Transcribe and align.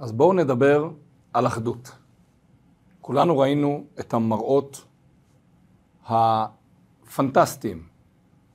אז 0.00 0.12
בואו 0.12 0.32
נדבר 0.32 0.90
על 1.32 1.46
אחדות. 1.46 1.90
כולנו 3.00 3.38
ראינו 3.38 3.84
את 4.00 4.14
המראות 4.14 4.84
הפנטסטיים, 6.06 7.82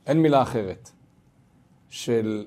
אין 0.05 0.21
מילה 0.21 0.41
אחרת, 0.41 0.91
של 1.89 2.45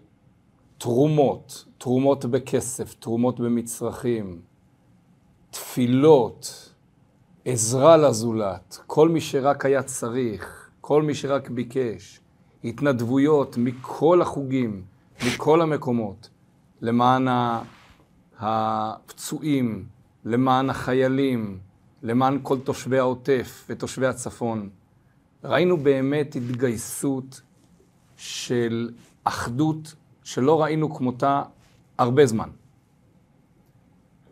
תרומות, 0.78 1.64
תרומות 1.78 2.24
בכסף, 2.24 2.94
תרומות 2.94 3.40
במצרכים, 3.40 4.40
תפילות, 5.50 6.72
עזרה 7.44 7.96
לזולת, 7.96 8.78
כל 8.86 9.08
מי 9.08 9.20
שרק 9.20 9.64
היה 9.64 9.82
צריך, 9.82 10.70
כל 10.80 11.02
מי 11.02 11.14
שרק 11.14 11.50
ביקש, 11.50 12.20
התנדבויות 12.64 13.56
מכל 13.58 14.22
החוגים, 14.22 14.82
מכל 15.26 15.62
המקומות, 15.62 16.30
למען 16.80 17.28
הפצועים, 18.38 19.86
למען 20.24 20.70
החיילים, 20.70 21.58
למען 22.02 22.38
כל 22.42 22.58
תושבי 22.60 22.98
העוטף 22.98 23.66
ותושבי 23.68 24.06
הצפון. 24.06 24.68
ראינו 25.44 25.76
באמת 25.76 26.36
התגייסות 26.36 27.40
של 28.16 28.90
אחדות 29.24 29.94
שלא 30.22 30.62
ראינו 30.62 30.94
כמותה 30.94 31.42
הרבה 31.98 32.26
זמן. 32.26 32.48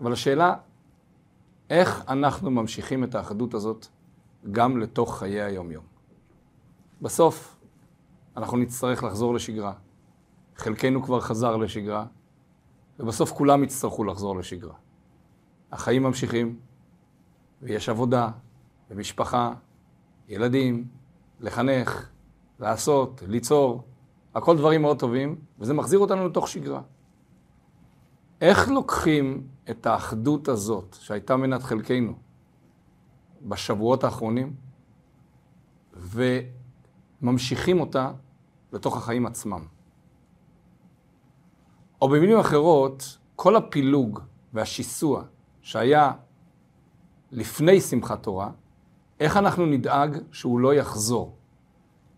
אבל 0.00 0.12
השאלה, 0.12 0.54
איך 1.70 2.04
אנחנו 2.08 2.50
ממשיכים 2.50 3.04
את 3.04 3.14
האחדות 3.14 3.54
הזאת 3.54 3.86
גם 4.52 4.78
לתוך 4.78 5.18
חיי 5.18 5.42
היום-יום? 5.42 5.84
בסוף, 7.02 7.56
אנחנו 8.36 8.56
נצטרך 8.56 9.04
לחזור 9.04 9.34
לשגרה. 9.34 9.72
חלקנו 10.56 11.02
כבר 11.02 11.20
חזר 11.20 11.56
לשגרה, 11.56 12.06
ובסוף 13.00 13.32
כולם 13.32 13.64
יצטרכו 13.64 14.04
לחזור 14.04 14.36
לשגרה. 14.36 14.74
החיים 15.72 16.02
ממשיכים, 16.02 16.58
ויש 17.62 17.88
עבודה, 17.88 18.30
ומשפחה, 18.90 19.54
ילדים, 20.28 20.88
לחנך, 21.40 22.08
לעשות, 22.60 23.22
ליצור, 23.26 23.82
הכל 24.34 24.56
דברים 24.56 24.82
מאוד 24.82 24.98
טובים, 24.98 25.40
וזה 25.58 25.74
מחזיר 25.74 25.98
אותנו 25.98 26.28
לתוך 26.28 26.48
שגרה. 26.48 26.82
איך 28.40 28.68
לוקחים 28.68 29.46
את 29.70 29.86
האחדות 29.86 30.48
הזאת, 30.48 30.96
שהייתה 31.00 31.36
מנת 31.36 31.62
חלקנו 31.62 32.12
בשבועות 33.42 34.04
האחרונים, 34.04 34.54
וממשיכים 37.22 37.80
אותה 37.80 38.12
לתוך 38.72 38.96
החיים 38.96 39.26
עצמם? 39.26 39.75
או 42.06 42.10
במילים 42.10 42.38
אחרות, 42.38 43.18
כל 43.36 43.56
הפילוג 43.56 44.20
והשיסוע 44.52 45.22
שהיה 45.62 46.12
לפני 47.32 47.80
שמחת 47.80 48.22
תורה, 48.22 48.50
איך 49.20 49.36
אנחנו 49.36 49.66
נדאג 49.66 50.18
שהוא 50.32 50.60
לא 50.60 50.74
יחזור? 50.74 51.36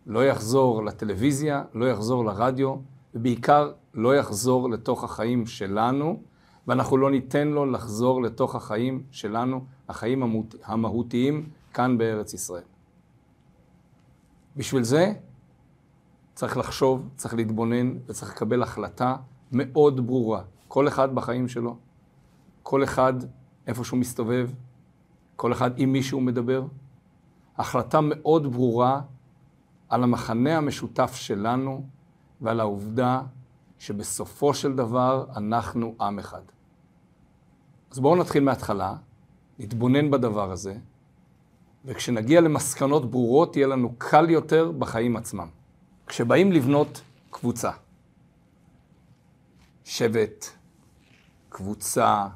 לא 0.07 0.25
יחזור 0.27 0.85
לטלוויזיה, 0.85 1.65
לא 1.75 1.91
יחזור 1.91 2.25
לרדיו, 2.25 2.75
ובעיקר 3.15 3.73
לא 3.95 4.17
יחזור 4.17 4.71
לתוך 4.71 5.05
החיים 5.05 5.47
שלנו, 5.47 6.23
ואנחנו 6.67 6.97
לא 6.97 7.11
ניתן 7.11 7.49
לו 7.49 7.67
לחזור 7.67 8.23
לתוך 8.23 8.55
החיים 8.55 9.03
שלנו, 9.11 9.65
החיים 9.89 10.43
המהותיים 10.65 11.49
כאן 11.75 11.99
בארץ 11.99 12.35
ישראל. 12.35 12.65
בשביל 14.57 14.83
זה 14.83 15.13
צריך 16.35 16.57
לחשוב, 16.57 17.09
צריך 17.17 17.35
להתבונן 17.35 17.95
וצריך 18.07 18.31
לקבל 18.33 18.63
החלטה 18.63 19.17
מאוד 19.53 20.07
ברורה. 20.07 20.43
כל 20.69 20.89
אחד 20.89 21.15
בחיים 21.15 21.49
שלו, 21.49 21.77
כל 22.63 22.85
אחד 22.85 23.13
איפה 23.67 23.85
שהוא 23.85 23.99
מסתובב, 23.99 24.51
כל 25.37 25.53
אחד 25.53 25.71
עם 25.77 25.93
מי 25.93 26.03
שהוא 26.03 26.23
מדבר. 26.23 26.65
החלטה 27.57 28.01
מאוד 28.03 28.53
ברורה 28.53 29.01
על 29.89 30.03
המחנה 30.03 30.57
המשותף 30.57 31.15
שלנו 31.15 31.87
ועל 32.41 32.61
העובדה 32.61 33.23
שבסופו 33.79 34.55
של 34.55 34.77
דבר 34.77 35.27
אנחנו 35.37 35.95
עם 36.01 36.19
אחד. 36.19 36.43
אז 37.91 37.99
בואו 37.99 38.17
נתחיל 38.17 38.43
מההתחלה, 38.43 38.95
נתבונן 39.59 40.11
בדבר 40.11 40.53
הזה, 40.53 40.75
וכשנגיע 41.85 42.41
למסקנות 42.41 43.11
ברורות 43.11 43.57
יהיה 43.57 43.67
לנו 43.67 43.95
קל 43.99 44.31
יותר 44.31 44.73
בחיים 44.79 45.17
עצמם. 45.17 45.49
כשבאים 46.07 46.53
לבנות 46.53 47.01
קבוצה, 47.31 47.71
שבט, 49.89 50.47
קבוצה, 51.49 52.27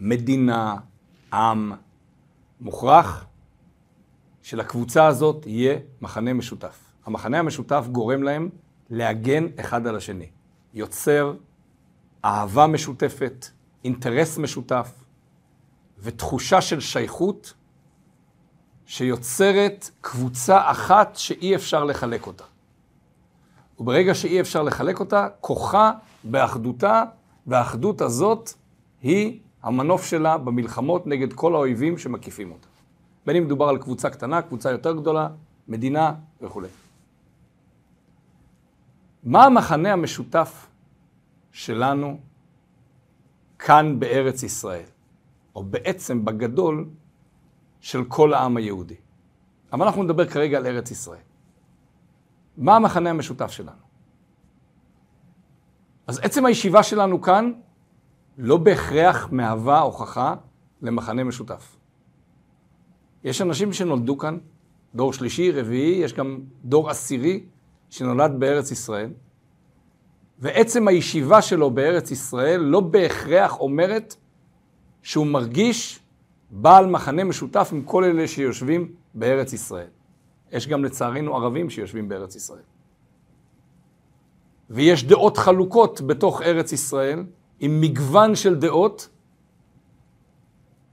מדינה, 0.00 0.76
עם, 1.32 1.72
מוכרח 2.60 3.26
שלקבוצה 4.42 5.06
הזאת 5.06 5.46
יהיה 5.46 5.78
מחנה 6.00 6.32
משותף. 6.32 6.78
המחנה 7.06 7.38
המשותף 7.38 7.86
גורם 7.92 8.22
להם 8.22 8.48
להגן 8.90 9.46
אחד 9.60 9.86
על 9.86 9.96
השני. 9.96 10.26
יוצר 10.74 11.34
אהבה 12.24 12.66
משותפת, 12.66 13.46
אינטרס 13.84 14.38
משותף 14.38 14.92
ותחושה 15.98 16.60
של 16.60 16.80
שייכות 16.80 17.54
שיוצרת 18.86 19.90
קבוצה 20.00 20.70
אחת 20.70 21.16
שאי 21.16 21.54
אפשר 21.54 21.84
לחלק 21.84 22.26
אותה. 22.26 22.44
וברגע 23.78 24.14
שאי 24.14 24.40
אפשר 24.40 24.62
לחלק 24.62 25.00
אותה, 25.00 25.28
כוחה 25.40 25.92
באחדותה, 26.30 27.02
והאחדות 27.46 28.00
הזאת 28.00 28.50
היא 29.02 29.40
המנוף 29.62 30.04
שלה 30.04 30.38
במלחמות 30.38 31.06
נגד 31.06 31.32
כל 31.32 31.54
האויבים 31.54 31.98
שמקיפים 31.98 32.52
אותה. 32.52 32.68
בין 33.26 33.36
אם 33.36 33.44
מדובר 33.44 33.68
על 33.68 33.78
קבוצה 33.78 34.10
קטנה, 34.10 34.42
קבוצה 34.42 34.70
יותר 34.70 34.92
גדולה, 34.92 35.28
מדינה 35.68 36.14
וכולי. 36.42 36.68
מה 39.24 39.44
המחנה 39.44 39.92
המשותף 39.92 40.66
שלנו 41.52 42.20
כאן 43.58 44.00
בארץ 44.00 44.42
ישראל, 44.42 44.86
או 45.54 45.64
בעצם 45.64 46.24
בגדול 46.24 46.88
של 47.80 48.04
כל 48.04 48.34
העם 48.34 48.56
היהודי? 48.56 48.94
אבל 49.72 49.86
אנחנו 49.86 50.02
נדבר 50.02 50.26
כרגע 50.26 50.58
על 50.58 50.66
ארץ 50.66 50.90
ישראל. 50.90 51.26
מה 52.56 52.76
המחנה 52.76 53.10
המשותף 53.10 53.50
שלנו? 53.50 53.85
אז 56.06 56.20
עצם 56.22 56.46
הישיבה 56.46 56.82
שלנו 56.82 57.20
כאן 57.20 57.52
לא 58.38 58.56
בהכרח 58.56 59.28
מהווה 59.32 59.80
הוכחה 59.80 60.34
למחנה 60.82 61.24
משותף. 61.24 61.76
יש 63.24 63.42
אנשים 63.42 63.72
שנולדו 63.72 64.18
כאן, 64.18 64.38
דור 64.94 65.12
שלישי, 65.12 65.50
רביעי, 65.52 66.02
יש 66.02 66.12
גם 66.12 66.40
דור 66.64 66.90
עשירי 66.90 67.44
שנולד 67.90 68.32
בארץ 68.38 68.70
ישראל, 68.70 69.10
ועצם 70.38 70.88
הישיבה 70.88 71.42
שלו 71.42 71.70
בארץ 71.70 72.10
ישראל 72.10 72.60
לא 72.60 72.80
בהכרח 72.80 73.60
אומרת 73.60 74.16
שהוא 75.02 75.26
מרגיש 75.26 76.00
בעל 76.50 76.86
מחנה 76.86 77.24
משותף 77.24 77.68
עם 77.72 77.82
כל 77.82 78.04
אלה 78.04 78.28
שיושבים 78.28 78.94
בארץ 79.14 79.52
ישראל. 79.52 79.88
יש 80.52 80.68
גם 80.68 80.84
לצערנו 80.84 81.36
ערבים 81.36 81.70
שיושבים 81.70 82.08
בארץ 82.08 82.36
ישראל. 82.36 82.75
ויש 84.70 85.04
דעות 85.04 85.36
חלוקות 85.36 86.00
בתוך 86.00 86.42
ארץ 86.42 86.72
ישראל, 86.72 87.24
עם 87.60 87.80
מגוון 87.80 88.34
של 88.34 88.54
דעות, 88.54 89.08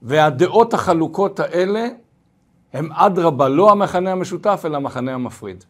והדעות 0.02 0.74
החלוקות 0.74 1.40
האלה 1.40 1.88
הם 2.72 2.92
אדרבה 2.92 3.48
לא 3.48 3.70
המחנה 3.70 4.12
המשותף, 4.12 4.62
אלא 4.64 4.76
המחנה 4.76 5.14
המפריד. 5.14 5.64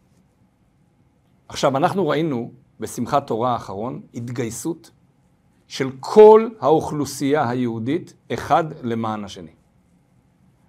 עכשיו, 1.48 1.76
אנחנו 1.76 2.08
ראינו 2.08 2.52
בשמחת 2.80 3.26
תורה 3.26 3.52
האחרון 3.52 4.00
התגייסות 4.14 4.90
של 5.68 5.90
כל 6.00 6.48
האוכלוסייה 6.60 7.48
היהודית 7.48 8.14
אחד 8.32 8.64
למען 8.82 9.24
השני. 9.24 9.50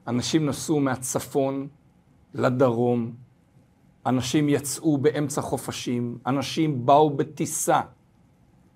אנשים 0.08 0.46
נסעו 0.46 0.80
מהצפון 0.80 1.68
לדרום, 2.34 3.14
אנשים 4.06 4.50
יצאו 4.50 4.98
באמצע 4.98 5.42
חופשים, 5.42 6.18
אנשים 6.28 6.86
באו 6.86 7.10
בטיסה 7.10 7.82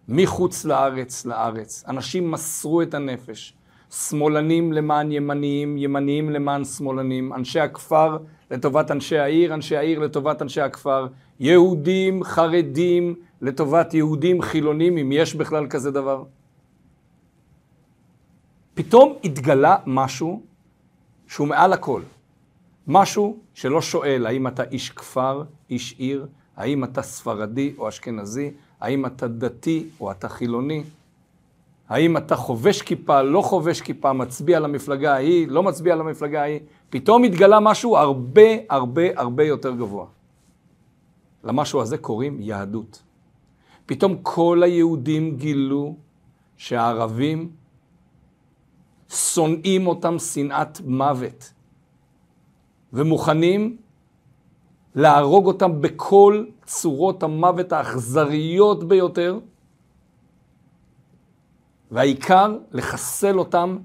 מחוץ 0.07 0.65
לארץ 0.65 1.25
לארץ, 1.25 1.83
אנשים 1.87 2.31
מסרו 2.31 2.81
את 2.81 2.93
הנפש, 2.93 3.53
שמאלנים 3.91 4.73
למען 4.73 5.11
ימניים, 5.11 5.77
ימניים 5.77 6.29
למען 6.29 6.65
שמאלנים, 6.65 7.33
אנשי 7.33 7.59
הכפר 7.59 8.17
לטובת 8.51 8.91
אנשי 8.91 9.17
העיר, 9.17 9.53
אנשי 9.53 9.77
העיר 9.77 9.99
לטובת 9.99 10.41
אנשי 10.41 10.61
הכפר, 10.61 11.07
יהודים, 11.39 12.23
חרדים, 12.23 13.15
לטובת 13.41 13.93
יהודים 13.93 14.41
חילונים, 14.41 14.97
אם 14.97 15.11
יש 15.11 15.35
בכלל 15.35 15.67
כזה 15.67 15.91
דבר. 15.91 16.23
פתאום 18.73 19.15
התגלה 19.23 19.77
משהו 19.85 20.41
שהוא 21.27 21.47
מעל 21.47 21.73
הכל. 21.73 22.01
משהו 22.91 23.37
שלא 23.53 23.81
שואל 23.81 24.25
האם 24.25 24.47
אתה 24.47 24.63
איש 24.63 24.89
כפר, 24.89 25.43
איש 25.69 25.95
עיר, 25.97 26.27
האם 26.57 26.83
אתה 26.83 27.01
ספרדי 27.01 27.73
או 27.77 27.89
אשכנזי, 27.89 28.51
האם 28.79 29.05
אתה 29.05 29.27
דתי 29.27 29.85
או 30.01 30.11
אתה 30.11 30.29
חילוני. 30.29 30.83
האם 31.89 32.17
אתה 32.17 32.35
חובש 32.35 32.81
כיפה, 32.81 33.21
לא 33.21 33.41
חובש 33.41 33.81
כיפה, 33.81 34.13
מצביע 34.13 34.59
למפלגה 34.59 35.13
ההיא, 35.13 35.47
לא 35.47 35.63
מצביע 35.63 35.95
למפלגה 35.95 36.41
ההיא, 36.41 36.59
פתאום 36.89 37.23
התגלה 37.23 37.59
משהו 37.59 37.97
הרבה 37.97 38.41
הרבה 38.69 39.01
הרבה 39.15 39.43
יותר 39.43 39.75
גבוה. 39.75 40.05
למשהו 41.43 41.81
הזה 41.81 41.97
קוראים 41.97 42.41
יהדות. 42.41 43.01
פתאום 43.85 44.17
כל 44.21 44.63
היהודים 44.63 45.37
גילו 45.37 45.95
שהערבים 46.57 47.49
שונאים 49.09 49.87
אותם 49.87 50.19
שנאת 50.19 50.81
מוות, 50.81 51.53
ומוכנים 52.93 53.77
להרוג 54.95 55.45
אותם 55.45 55.81
בכל 55.81 56.45
צורות 56.65 57.23
המוות 57.23 57.71
האכזריות 57.71 58.83
ביותר, 58.83 59.39
והעיקר 61.91 62.57
לחסל 62.71 63.39
אותם 63.39 63.77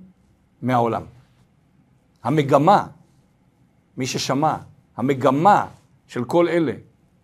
מהעולם. 0.63 1.03
המגמה, 2.23 2.87
מי 3.97 4.07
ששמע, 4.07 4.57
המגמה 4.97 5.67
של 6.07 6.25
כל 6.25 6.49
אלה 6.49 6.73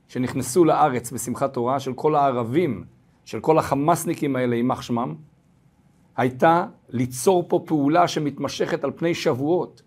שנכנסו 0.09 0.65
לארץ 0.65 1.13
בשמחת 1.13 1.53
תורה, 1.53 1.81
של 1.81 1.93
כל 1.93 2.15
הערבים, 2.15 2.85
של 3.25 3.41
כל 3.41 3.59
החמאסניקים 3.59 4.37
האלה, 4.37 4.57
יימח 4.57 4.83
שמם, 4.83 5.15
הייתה 6.17 6.67
ליצור 6.89 7.45
פה 7.49 7.63
פעולה 7.67 8.09
שמתמשכת 8.09 8.85
על 8.85 8.91
פני 8.97 9.15
שבועות, 9.15 9.83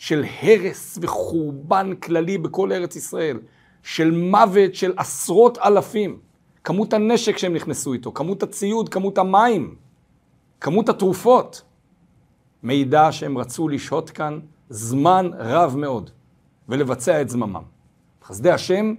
של 0.00 0.24
הרס 0.42 0.98
וחורבן 1.02 1.94
כללי 1.94 2.38
בכל 2.38 2.72
ארץ 2.72 2.96
ישראל, 2.96 3.38
של 3.82 4.10
מוות 4.10 4.74
של 4.74 4.92
עשרות 4.96 5.58
אלפים, 5.58 6.18
כמות 6.64 6.92
הנשק 6.92 7.38
שהם 7.38 7.54
נכנסו 7.54 7.92
איתו, 7.92 8.12
כמות 8.12 8.42
הציוד, 8.42 8.88
כמות 8.88 9.18
המים, 9.18 9.74
כמות 10.60 10.88
התרופות, 10.88 11.62
מעידה 12.62 13.12
שהם 13.12 13.38
רצו 13.38 13.68
לשהות 13.68 14.10
כאן 14.10 14.40
זמן 14.68 15.30
רב 15.38 15.76
מאוד 15.76 16.10
ולבצע 16.68 17.20
את 17.20 17.28
זממם. 17.28 17.62
חסדי 18.24 18.50
השם, 18.50 18.94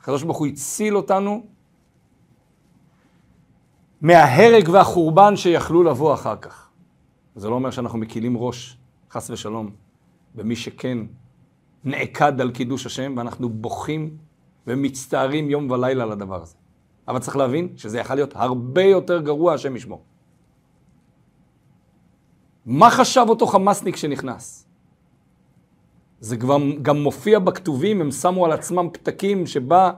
הקדוש 0.00 0.22
ברוך 0.22 0.38
הוא 0.38 0.46
הציל 0.46 0.96
אותנו 0.96 1.46
מההרג 4.00 4.68
והחורבן 4.68 5.36
שיכלו 5.36 5.82
לבוא 5.82 6.14
אחר 6.14 6.36
כך. 6.36 6.68
זה 7.36 7.48
לא 7.48 7.54
אומר 7.54 7.70
שאנחנו 7.70 7.98
מקילים 7.98 8.36
ראש, 8.36 8.78
חס 9.10 9.30
ושלום, 9.30 9.83
במי 10.34 10.56
שכן 10.56 10.98
נעקד 11.84 12.40
על 12.40 12.50
קידוש 12.50 12.86
השם, 12.86 13.14
ואנחנו 13.16 13.48
בוכים 13.48 14.16
ומצטערים 14.66 15.50
יום 15.50 15.70
ולילה 15.70 16.02
על 16.02 16.12
הדבר 16.12 16.42
הזה. 16.42 16.54
אבל 17.08 17.18
צריך 17.18 17.36
להבין 17.36 17.68
שזה 17.76 17.98
יכול 17.98 18.16
להיות 18.16 18.32
הרבה 18.36 18.82
יותר 18.82 19.20
גרוע, 19.20 19.54
השם 19.54 19.76
ישמור. 19.76 20.02
מה 22.66 22.90
חשב 22.90 23.26
אותו 23.28 23.46
חמאסניק 23.46 23.96
שנכנס? 23.96 24.66
זה 26.20 26.36
כבר 26.36 26.56
גם 26.82 27.02
מופיע 27.02 27.38
בכתובים, 27.38 28.00
הם 28.00 28.10
שמו 28.10 28.44
על 28.44 28.52
עצמם 28.52 28.88
פתקים 28.92 29.46
שבה, 29.46 29.92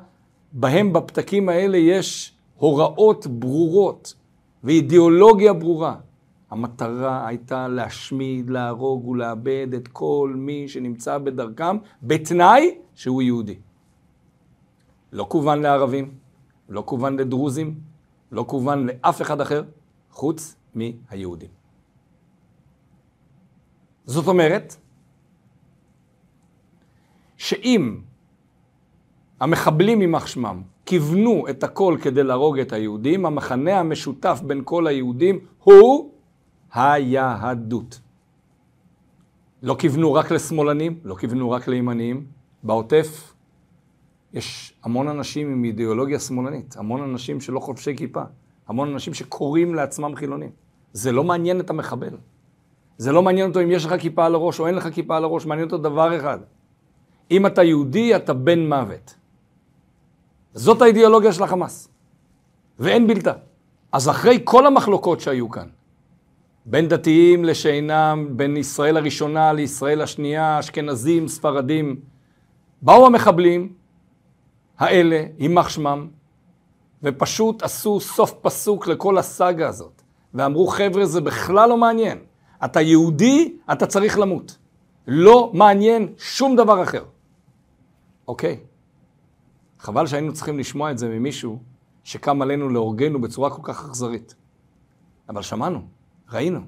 בהם 0.52 0.92
בפתקים 0.92 1.48
האלה 1.48 1.76
יש 1.76 2.34
הוראות 2.56 3.26
ברורות 3.26 4.14
ואידיאולוגיה 4.64 5.52
ברורה. 5.52 5.96
המטרה 6.50 7.26
הייתה 7.26 7.68
להשמיד, 7.68 8.50
להרוג 8.50 9.08
ולאבד 9.08 9.68
את 9.76 9.88
כל 9.88 10.32
מי 10.36 10.68
שנמצא 10.68 11.18
בדרכם, 11.18 11.76
בתנאי 12.02 12.78
שהוא 12.94 13.22
יהודי. 13.22 13.58
לא 15.12 15.26
כוון 15.28 15.62
לערבים, 15.62 16.14
לא 16.68 16.82
כוון 16.86 17.16
לדרוזים, 17.16 17.80
לא 18.32 18.44
כוון 18.48 18.86
לאף 18.86 19.22
אחד 19.22 19.40
אחר, 19.40 19.62
חוץ 20.10 20.56
מהיהודים. 20.74 21.50
זאת 24.04 24.26
אומרת, 24.28 24.76
שאם 27.36 28.00
המחבלים 29.40 30.00
יימח 30.00 30.26
שמם 30.26 30.62
כיוונו 30.86 31.48
את 31.50 31.64
הכל 31.64 31.96
כדי 32.02 32.22
להרוג 32.22 32.58
את 32.58 32.72
היהודים, 32.72 33.26
המחנה 33.26 33.80
המשותף 33.80 34.40
בין 34.46 34.60
כל 34.64 34.86
היהודים 34.86 35.38
הוא 35.62 36.10
היהדות. 36.76 38.00
לא 39.62 39.76
כיוונו 39.78 40.14
רק 40.14 40.30
לשמאלנים, 40.30 41.00
לא 41.04 41.14
כיוונו 41.14 41.50
רק 41.50 41.68
לימניים. 41.68 42.26
בעוטף 42.62 43.34
יש 44.32 44.74
המון 44.84 45.08
אנשים 45.08 45.52
עם 45.52 45.64
אידיאולוגיה 45.64 46.18
שמאלנית, 46.18 46.76
המון 46.76 47.02
אנשים 47.02 47.40
שלא 47.40 47.60
חובשי 47.60 47.96
כיפה, 47.96 48.22
המון 48.68 48.92
אנשים 48.92 49.14
שקוראים 49.14 49.74
לעצמם 49.74 50.16
חילונים. 50.16 50.50
זה 50.92 51.12
לא 51.12 51.24
מעניין 51.24 51.60
את 51.60 51.70
המחבל. 51.70 52.16
זה 52.98 53.12
לא 53.12 53.22
מעניין 53.22 53.48
אותו 53.48 53.62
אם 53.62 53.70
יש 53.70 53.84
לך 53.86 53.94
כיפה 54.00 54.26
על 54.26 54.34
הראש 54.34 54.60
או 54.60 54.66
אין 54.66 54.74
לך 54.74 54.88
כיפה 54.94 55.16
על 55.16 55.24
הראש, 55.24 55.46
מעניין 55.46 55.66
אותו 55.68 55.78
דבר 55.78 56.16
אחד. 56.16 56.38
אם 57.30 57.46
אתה 57.46 57.62
יהודי, 57.62 58.16
אתה 58.16 58.34
בן 58.34 58.68
מוות. 58.68 59.14
זאת 60.54 60.82
האידיאולוגיה 60.82 61.32
של 61.32 61.42
החמאס, 61.42 61.88
ואין 62.78 63.06
בלתה. 63.06 63.32
אז 63.92 64.08
אחרי 64.08 64.40
כל 64.44 64.66
המחלוקות 64.66 65.20
שהיו 65.20 65.50
כאן, 65.50 65.68
בין 66.68 66.88
דתיים 66.88 67.44
לשאינם, 67.44 68.28
בין 68.30 68.56
ישראל 68.56 68.96
הראשונה 68.96 69.52
לישראל 69.52 70.02
השנייה, 70.02 70.60
אשכנזים, 70.60 71.28
ספרדים, 71.28 72.00
באו 72.82 73.06
המחבלים 73.06 73.72
האלה, 74.78 75.24
יימח 75.38 75.68
שמם, 75.68 76.08
ופשוט 77.02 77.62
עשו 77.62 78.00
סוף 78.00 78.32
פסוק 78.42 78.86
לכל 78.86 79.18
הסאגה 79.18 79.68
הזאת, 79.68 80.02
ואמרו, 80.34 80.66
חבר'ה, 80.66 81.06
זה 81.06 81.20
בכלל 81.20 81.68
לא 81.68 81.76
מעניין. 81.76 82.18
אתה 82.64 82.80
יהודי, 82.80 83.56
אתה 83.72 83.86
צריך 83.86 84.18
למות. 84.18 84.58
לא 85.06 85.50
מעניין 85.54 86.12
שום 86.18 86.56
דבר 86.56 86.82
אחר. 86.82 87.04
אוקיי. 88.28 88.60
חבל 89.78 90.06
שהיינו 90.06 90.32
צריכים 90.32 90.58
לשמוע 90.58 90.90
את 90.90 90.98
זה 90.98 91.08
ממישהו 91.08 91.58
שקם 92.04 92.42
עלינו 92.42 92.68
להורגנו 92.68 93.20
בצורה 93.20 93.50
כל 93.50 93.62
כך 93.64 93.84
אכזרית. 93.84 94.34
אבל 95.28 95.42
שמענו, 95.42 95.95
ראינו, 96.32 96.60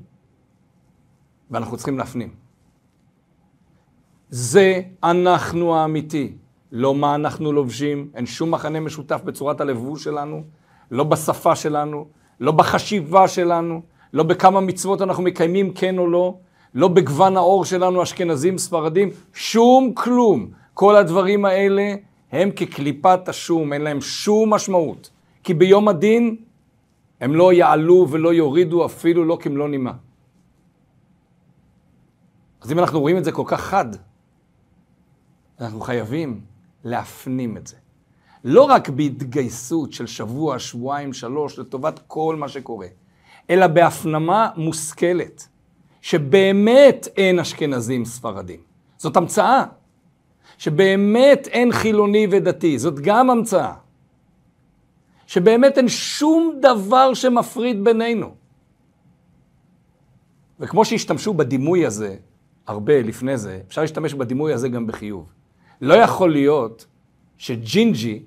ואנחנו 1.50 1.76
צריכים 1.76 1.99
להפנים. 1.99 2.31
זה 4.31 4.81
אנחנו 5.02 5.76
האמיתי, 5.76 6.32
לא 6.72 6.94
מה 6.94 7.14
אנחנו 7.14 7.52
לובשים, 7.52 8.10
אין 8.14 8.26
שום 8.26 8.50
מחנה 8.50 8.81
משותף 8.81 9.20
בצורת 9.25 9.60
הלבוש 9.60 10.05
שלנו, 10.05 10.43
לא 10.90 11.05
בשפה 11.05 11.56
שלנו, 11.56 12.06
לא 12.40 12.52
בחשיבה 12.52 13.28
שלנו, 13.28 13.82
לא 14.12 14.22
בכמה 14.22 14.60
מצוות 14.60 15.02
אנחנו 15.02 15.22
מקיימים 15.22 15.72
כן 15.75 15.99
או 15.99 16.06
לא, 16.06 16.34
לא 16.75 16.88
בגוון 16.88 17.37
האור 17.37 17.64
שלנו, 17.64 18.02
אשכנזים, 18.02 18.59
ספרדים, 18.59 19.11
שום 19.35 19.92
כלום. 19.94 20.50
כל 20.75 20.97
הדברים 20.97 21.44
האלה 21.44 21.94
הם 22.32 22.50
כקליפת 22.50 23.28
השום, 23.28 23.73
אין 23.73 23.82
להם 23.82 24.00
שום 24.00 24.54
משמעות. 24.54 25.11
כי 25.44 25.54
ביום 25.54 25.88
הדין 25.88 26.37
הם 27.20 27.34
לא 27.34 27.52
יעלו 27.52 28.06
ולא 28.10 28.34
יורידו 28.34 28.87
אפילו 28.87 29.25
לא 29.25 29.38
כמלוא 29.40 29.68
נימה. 29.68 29.92
אז 32.60 32.72
אם 32.72 32.78
אנחנו 32.78 33.00
רואים 33.00 33.16
את 33.16 33.25
זה 33.25 33.32
כל 33.32 33.42
כך 33.46 33.60
חד, 33.60 33.87
אנחנו 35.60 35.80
חייבים 35.80 36.40
להפנים 36.84 37.56
את 37.56 37.66
זה. 37.66 37.76
לא 38.44 38.62
רק 38.62 38.88
בהתגייסות 38.88 39.92
של 39.92 40.06
שבוע, 40.06 40.58
שבועיים, 40.58 41.12
שלוש, 41.12 41.58
לטובת 41.58 42.00
כל 42.06 42.37
מה 42.37 42.48
שקורה, 42.48 42.87
אלא 43.50 43.66
בהפנמה 43.66 44.50
מושכלת, 44.56 45.48
שבאמת 46.00 47.08
אין 47.16 47.38
אשכנזים 47.38 48.04
ספרדים. 48.04 48.60
זאת 48.96 49.16
המצאה. 49.16 49.64
שבאמת 50.58 51.46
אין 51.46 51.72
חילוני 51.72 52.26
ודתי, 52.30 52.78
זאת 52.78 53.00
גם 53.00 53.30
המצאה. 53.30 53.72
שבאמת 55.28 55.78
אין 55.78 55.88
שום 55.88 56.58
דבר 56.61 57.14
שמפריד 57.14 57.85
בינינו. 57.85 58.35
וכמו 60.61 60.85
שהשתמשו 60.85 61.35
בדימוי 61.35 61.87
הזה 61.87 62.16
הרבה 62.66 63.02
לפני 63.02 63.38
זה, 63.38 63.61
אפשר 63.68 63.80
להשתמש 63.80 64.14
בדימוי 64.14 64.52
הזה 64.52 64.68
גם 64.68 64.87
בחיוב. 64.87 65.32
לא 65.80 65.94
יכול 65.94 66.32
להיות 66.32 66.87
שג'ינג'י 67.38 68.23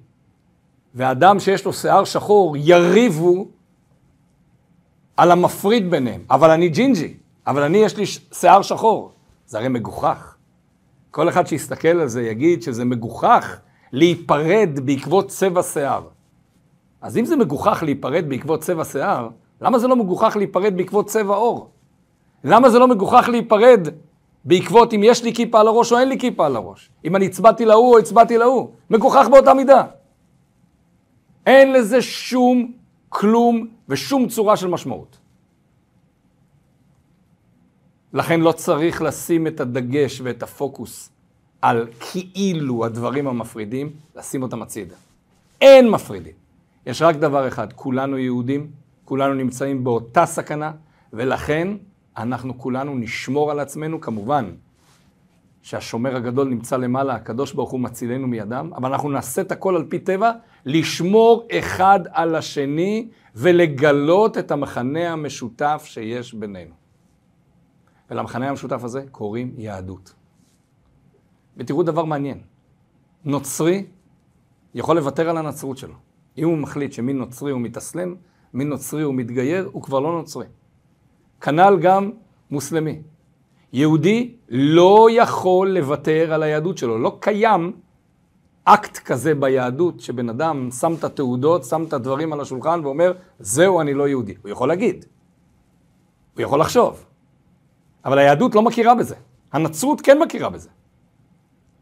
ואדם 0.96 1.40
שיש 1.40 1.66
לו 1.66 1.74
שיער 1.74 2.04
שחור 2.04 2.58
יריבו 2.58 3.48
על 5.18 5.32
המפריד 5.32 5.92
ביניהם. 5.92 6.24
אבל 6.30 6.52
אני 6.52 6.70
ג'ינג'י, 6.70 7.18
אבל 7.48 7.64
אני 7.64 7.78
יש 7.78 7.98
לי 7.98 8.06
שיער 8.34 8.62
שחור. 8.62 9.12
זה 9.48 9.58
הרי 9.58 9.68
מגוחך. 9.68 10.36
כל 11.12 11.30
אחד 11.30 11.48
שיסתכל 11.48 11.88
על 11.88 12.08
זה 12.08 12.22
יגיד 12.24 12.62
שזה 12.62 12.86
מגוחך 12.86 13.60
להיפרד 13.92 14.70
בעקבות 14.86 15.28
צבע 15.30 15.64
שיער. 15.64 16.04
אז 17.02 17.18
אם 17.18 17.26
זה 17.26 17.36
מגוחך 17.36 17.84
להיפרד 17.86 18.26
בעקבות 18.30 18.62
צבע 18.62 18.86
שיער, 18.86 19.30
למה 19.62 19.80
זה 19.80 19.88
לא 19.88 19.96
מגוחך 19.96 20.36
להיפרד 20.38 20.78
בעקבות 20.78 21.08
צבע 21.08 21.36
עור? 21.36 21.70
למה 22.44 22.70
זה 22.70 22.80
לא 22.80 22.88
מגוחך 22.88 23.30
להיפרד 23.32 23.88
בעקבות 24.46 24.94
אם 24.94 25.02
יש 25.04 25.24
לי 25.24 25.34
כיפה 25.34 25.60
על 25.60 25.68
הראש 25.68 25.92
או 25.92 25.98
אין 25.98 26.10
לי 26.10 26.20
כיפה 26.20 26.46
על 26.46 26.56
הראש? 26.56 26.90
אם 27.06 27.16
אני 27.16 27.26
הצבעתי 27.26 27.66
להוא 27.66 27.94
או 27.94 28.00
הצבעתי 28.00 28.38
להוא? 28.38 28.70
מגוחך 28.90 29.28
באותה 29.32 29.54
מידה. 29.54 29.84
אין 31.46 31.74
לזה 31.74 32.02
שום 32.02 32.72
כלום 33.10 33.68
ושום 33.90 34.28
צורה 34.28 34.58
של 34.58 34.68
משמעות. 34.68 35.18
לכן 38.14 38.42
לא 38.42 38.52
צריך 38.52 39.02
לשים 39.02 39.48
את 39.48 39.60
הדגש 39.60 40.22
ואת 40.24 40.44
הפוקוס 40.44 41.10
על 41.62 41.88
כאילו 42.00 42.86
הדברים 42.86 43.28
המפרידים, 43.28 43.90
לשים 44.16 44.44
אותם 44.44 44.62
הצידה. 44.62 44.96
אין 45.62 45.90
מפרידים. 45.90 46.41
יש 46.86 47.02
רק 47.02 47.16
דבר 47.16 47.48
אחד, 47.48 47.74
כולנו 47.74 48.18
יהודים, 48.18 48.72
כולנו 49.06 49.34
נמצאים 49.34 49.84
באותה 49.84 50.26
סכנה, 50.26 50.72
ולכן 51.14 51.68
אנחנו 52.18 52.58
כולנו 52.58 52.96
נשמור 52.96 53.52
על 53.52 53.60
עצמנו, 53.60 54.02
כמובן 54.02 54.52
שהשומר 55.62 56.16
הגדול 56.16 56.48
נמצא 56.48 56.78
למעלה, 56.78 57.16
הקדוש 57.16 57.54
ברוך 57.54 57.72
הוא 57.72 57.80
מצילנו 57.80 58.28
מידם, 58.28 58.72
אבל 58.76 58.92
אנחנו 58.92 59.10
נעשה 59.10 59.42
את 59.42 59.52
הכל 59.52 59.76
על 59.76 59.86
פי 59.90 60.00
טבע, 60.00 60.32
לשמור 60.66 61.48
אחד 61.52 62.00
על 62.12 62.36
השני 62.36 63.10
ולגלות 63.36 64.38
את 64.38 64.52
המכנה 64.52 65.14
המשותף 65.14 65.84
שיש 65.86 66.34
בינינו. 66.34 66.76
ולמכנה 68.10 68.50
המשותף 68.50 68.84
הזה 68.84 69.04
קוראים 69.12 69.54
יהדות. 69.58 70.14
ותראו 71.58 71.84
דבר 71.84 72.06
מעניין, 72.06 72.42
נוצרי 73.26 73.86
יכול 74.76 74.96
לוותר 74.96 75.30
על 75.30 75.38
הנצרות 75.38 75.78
שלו. 75.78 76.11
אם 76.38 76.48
הוא 76.48 76.58
מחליט 76.58 76.94
שמי 76.94 77.14
נוצרי 77.14 77.52
הוא 77.52 77.62
מתאסלם, 77.62 78.16
מי 78.54 78.66
נוצרי 78.66 79.02
הוא 79.02 79.14
מתגייר, 79.14 79.70
הוא 79.72 79.84
כבר 79.84 80.00
לא 80.00 80.12
נוצרי. 80.12 80.46
כנ"ל 81.42 81.78
גם 81.82 82.12
מוסלמי. 82.52 83.02
יהודי 83.74 84.36
לא 84.50 85.08
יכול 85.12 85.70
לוותר 85.70 86.34
על 86.34 86.44
היהדות 86.44 86.78
שלו. 86.78 86.98
לא 86.98 87.18
קיים 87.20 87.72
אקט 88.64 88.98
כזה 88.98 89.36
ביהדות, 89.36 90.00
שבן 90.00 90.30
אדם 90.30 90.72
שם 90.72 90.94
את 90.94 91.04
התעודות, 91.04 91.64
שם 91.64 91.84
את 91.88 91.94
הדברים 91.94 92.34
על 92.34 92.42
השולחן 92.42 92.82
ואומר, 92.84 93.14
זהו, 93.40 93.82
אני 93.82 93.94
לא 93.94 94.08
יהודי. 94.08 94.34
הוא 94.42 94.50
יכול 94.50 94.68
להגיד, 94.68 95.06
הוא 96.36 96.42
יכול 96.42 96.60
לחשוב, 96.60 97.06
אבל 98.06 98.18
היהדות 98.18 98.56
לא 98.56 98.62
מכירה 98.62 98.96
בזה. 98.96 99.16
הנצרות 99.52 100.02
כן 100.02 100.20
מכירה 100.20 100.50
בזה. 100.50 100.70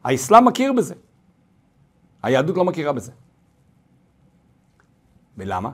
האסלאם 0.03 0.45
מכיר 0.45 0.73
בזה. 0.73 0.95
היהדות 2.23 2.57
לא 2.57 2.65
מכירה 2.65 2.93
בזה. 2.93 3.11
ולמה? 5.39 5.71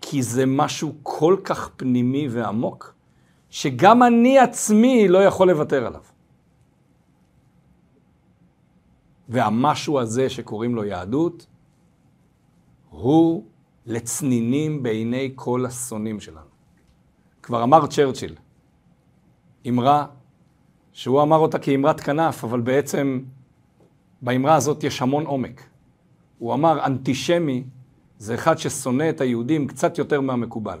כי 0.00 0.22
זה 0.22 0.46
משהו 0.46 0.94
כל 1.02 1.36
כך 1.44 1.70
פנימי 1.76 2.28
ועמוק, 2.28 2.94
שגם 3.50 4.02
אני 4.02 4.38
עצמי 4.38 5.08
לא 5.08 5.18
יכול 5.18 5.50
לוותר 5.50 5.86
עליו. 5.86 6.02
והמשהו 9.28 10.00
הזה 10.00 10.28
שקוראים 10.30 10.74
לו 10.74 10.84
יהדות, 10.84 11.46
הוא 12.90 13.44
לצנינים 13.86 14.82
בעיני 14.82 15.32
כל 15.34 15.66
השונאים 15.66 16.20
שלנו. 16.20 16.46
כבר 17.42 17.62
אמר 17.62 17.86
צ'רצ'יל, 17.86 18.34
אמרה 19.68 20.06
שהוא 20.92 21.22
אמר 21.22 21.36
אותה 21.36 21.58
כאמרת 21.58 22.00
כנף, 22.00 22.44
אבל 22.44 22.60
בעצם 22.60 23.20
באמרה 24.22 24.54
הזאת 24.54 24.84
יש 24.84 25.02
המון 25.02 25.26
עומק. 25.26 25.62
הוא 26.38 26.54
אמר, 26.54 26.86
אנטישמי 26.86 27.64
זה 28.18 28.34
אחד 28.34 28.58
ששונא 28.58 29.10
את 29.10 29.20
היהודים 29.20 29.66
קצת 29.66 29.98
יותר 29.98 30.20
מהמקובל. 30.20 30.78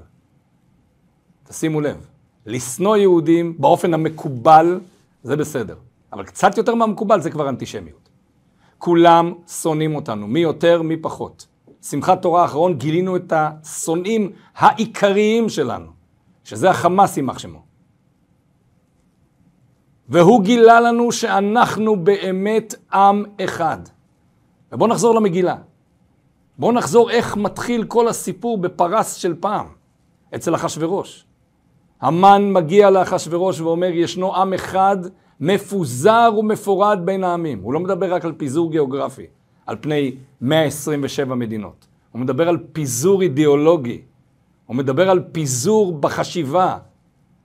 תשימו 1.44 1.80
לב, 1.80 2.06
לשנוא 2.46 2.96
יהודים 2.96 3.54
באופן 3.58 3.94
המקובל 3.94 4.80
זה 5.22 5.36
בסדר, 5.36 5.76
אבל 6.12 6.24
קצת 6.24 6.58
יותר 6.58 6.74
מהמקובל 6.74 7.20
זה 7.20 7.30
כבר 7.30 7.48
אנטישמיות. 7.48 8.08
כולם 8.78 9.32
שונאים 9.48 9.94
אותנו, 9.94 10.26
מי 10.26 10.40
יותר, 10.40 10.82
מי 10.82 10.96
פחות. 10.96 11.46
שמחת 11.82 12.22
תורה 12.22 12.42
האחרון 12.42 12.78
גילינו 12.78 13.16
את 13.16 13.32
השונאים 13.36 14.32
העיקריים 14.56 15.48
שלנו, 15.48 15.86
שזה 16.44 16.70
החמאס 16.70 17.16
יימח 17.16 17.38
שמו. 17.38 17.62
והוא 20.08 20.42
גילה 20.42 20.80
לנו 20.80 21.12
שאנחנו 21.12 22.04
באמת 22.04 22.74
עם 22.92 23.24
אחד. 23.44 23.78
ובואו 24.72 24.90
נחזור 24.90 25.14
למגילה. 25.14 25.56
בואו 26.58 26.72
נחזור 26.72 27.10
איך 27.10 27.36
מתחיל 27.36 27.84
כל 27.84 28.08
הסיפור 28.08 28.58
בפרס 28.58 29.14
של 29.14 29.34
פעם, 29.40 29.66
אצל 30.34 30.54
אחשורוש. 30.54 31.24
המן 32.00 32.52
מגיע 32.52 32.90
לאחשורוש 32.90 33.60
ואומר, 33.60 33.86
ישנו 33.86 34.36
עם 34.36 34.52
אחד 34.52 34.96
מפוזר 35.40 36.30
ומפורד 36.38 37.00
בין 37.04 37.24
העמים. 37.24 37.60
הוא 37.62 37.72
לא 37.72 37.80
מדבר 37.80 38.14
רק 38.14 38.24
על 38.24 38.32
פיזור 38.32 38.70
גיאוגרפי, 38.70 39.26
על 39.66 39.76
פני 39.80 40.14
127 40.40 41.34
מדינות. 41.34 41.86
הוא 42.12 42.20
מדבר 42.20 42.48
על 42.48 42.58
פיזור 42.72 43.22
אידיאולוגי. 43.22 44.00
הוא 44.66 44.76
מדבר 44.76 45.10
על 45.10 45.20
פיזור 45.32 45.92
בחשיבה. 45.92 46.78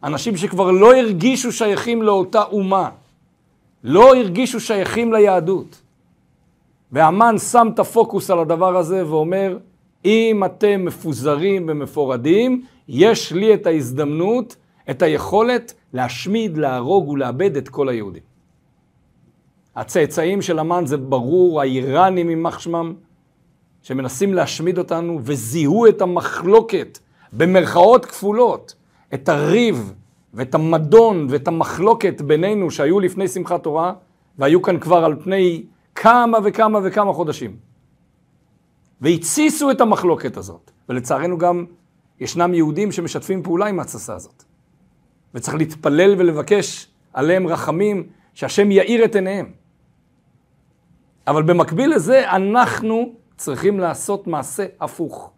אנשים 0.04 0.38
שכבר 0.38 0.72
לא 0.72 0.96
הרגישו 0.96 1.52
שייכים 1.52 2.02
לאותה 2.02 2.44
אומה. 2.44 2.90
לא 3.84 4.16
הרגישו 4.16 4.60
שייכים 4.60 5.14
ליהדות. 5.14 5.82
והמן 6.92 7.38
שם 7.38 7.68
את 7.74 7.80
הפוקוס 7.80 8.30
על 8.30 8.40
הדבר 8.40 8.78
הזה 8.78 9.08
ואומר, 9.08 9.58
אם 10.06 10.42
אתם 10.46 10.86
מפוזרים 10.86 11.66
ומפורדים, 11.70 12.66
יש 12.88 13.34
לי 13.34 13.54
את 13.54 13.68
ההזדמנות, 13.68 14.56
את 14.90 15.02
היכולת 15.02 15.74
להשמיד, 15.94 16.58
להרוג 16.58 17.10
ולאבד 17.10 17.58
את 17.58 17.70
כל 17.70 17.90
היהודים. 17.90 18.24
הצאצאים 19.76 20.42
של 20.42 20.60
המן 20.60 20.86
זה 20.86 20.98
ברור, 20.98 21.62
האיראנים 21.62 22.30
יימח 22.30 22.60
שמם, 22.60 22.94
שמנסים 23.82 24.34
להשמיד 24.34 24.78
אותנו 24.78 25.20
וזיהו 25.24 25.88
את 25.88 26.02
המחלוקת, 26.02 27.00
במרכאות 27.34 28.06
כפולות, 28.06 28.76
את 29.14 29.30
הריב 29.30 29.94
ואת 30.34 30.56
המדון 30.56 31.28
ואת 31.30 31.48
המחלוקת 31.48 32.22
בינינו 32.22 32.72
שהיו 32.72 33.00
לפני 33.00 33.28
שמחת 33.28 33.64
תורה, 33.64 33.94
והיו 34.38 34.62
כאן 34.62 34.80
כבר 34.80 35.06
על 35.06 35.16
פני 35.24 35.64
כמה 35.96 36.38
וכמה 36.44 36.80
וכמה 36.84 37.14
חודשים. 37.14 37.58
והתסיסו 39.02 39.72
את 39.72 39.82
המחלוקת 39.82 40.38
הזאת. 40.38 40.72
ולצערנו 40.90 41.38
גם 41.38 41.66
ישנם 42.20 42.54
יהודים 42.54 42.92
שמשתפים 42.92 43.44
פעולה 43.44 43.68
עם 43.68 43.80
ההתססה 43.80 44.16
הזאת. 44.16 44.44
וצריך 45.34 45.58
להתפלל 45.58 46.16
ולבקש 46.18 46.88
עליהם 47.14 47.48
רחמים, 47.48 48.10
שהשם 48.34 48.72
יאיר 48.72 49.06
את 49.06 49.16
עיניהם. 49.16 49.52
אבל 51.28 51.44
במקביל 51.44 51.96
לזה, 51.96 52.32
אנחנו 52.32 53.14
צריכים 53.38 53.80
לעשות 53.80 54.28
מעשה 54.28 54.66
הפוך. 54.82 55.32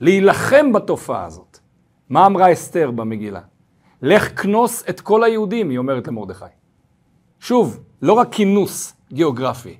להילחם 0.00 0.72
בתופעה 0.72 1.24
הזאת. 1.24 1.58
מה 2.08 2.26
אמרה 2.26 2.52
אסתר 2.52 2.90
במגילה? 2.90 3.40
לך 4.02 4.42
כנוס 4.42 4.84
את 4.88 5.00
כל 5.00 5.24
היהודים, 5.24 5.70
היא 5.70 5.78
אומרת 5.78 6.08
למרדכי. 6.08 6.44
שוב, 7.40 7.80
לא 8.02 8.12
רק 8.12 8.32
כינוס 8.32 8.96
גיאוגרפי, 9.14 9.76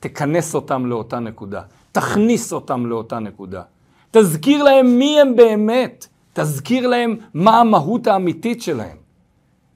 תכנס 0.00 0.54
אותם 0.54 0.86
לאותה 0.86 1.18
נקודה, 1.18 1.62
תכניס 1.92 2.52
אותם 2.52 2.86
לאותה 2.86 3.18
נקודה. 3.18 3.62
תזכיר 4.10 4.62
להם 4.62 4.98
מי 4.98 5.20
הם 5.20 5.36
באמת, 5.36 6.06
תזכיר 6.32 6.86
להם 6.86 7.16
מה 7.34 7.60
המהות 7.60 8.06
האמיתית 8.06 8.62
שלהם. 8.62 8.96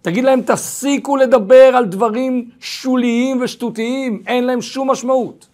תגיד 0.03 0.25
להם, 0.25 0.43
תפסיקו 0.43 1.17
לדבר 1.17 1.73
על 1.77 1.87
דברים 1.87 2.51
שוליים 2.61 3.43
ושטותיים, 3.43 4.23
אין 4.27 4.45
להם 4.45 4.63
שום 4.63 4.91
משמעות. 4.91 5.49